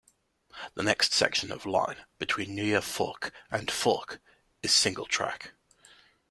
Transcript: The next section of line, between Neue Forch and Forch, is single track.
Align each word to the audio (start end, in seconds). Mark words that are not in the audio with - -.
The 0.73 0.81
next 0.81 1.13
section 1.13 1.51
of 1.51 1.63
line, 1.63 2.05
between 2.17 2.55
Neue 2.55 2.81
Forch 2.81 3.31
and 3.51 3.67
Forch, 3.69 4.17
is 4.63 4.73
single 4.73 5.05
track. 5.05 5.51